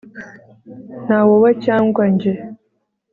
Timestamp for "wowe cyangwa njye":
1.27-2.33